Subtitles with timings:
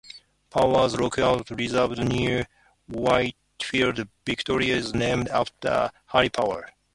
[0.49, 2.47] Power's Lookout Reserve near
[2.87, 6.69] Whitfield, Victoria is named after Harry Power.